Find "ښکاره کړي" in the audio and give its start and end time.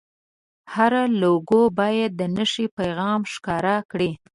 3.33-4.11